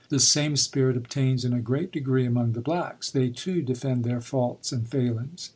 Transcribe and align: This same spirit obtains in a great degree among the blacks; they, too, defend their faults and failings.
This 0.09 0.27
same 0.27 0.57
spirit 0.57 0.97
obtains 0.97 1.45
in 1.45 1.53
a 1.53 1.61
great 1.61 1.91
degree 1.91 2.25
among 2.25 2.53
the 2.53 2.59
blacks; 2.59 3.11
they, 3.11 3.29
too, 3.29 3.61
defend 3.61 4.03
their 4.03 4.19
faults 4.19 4.71
and 4.71 4.87
failings. 4.89 5.49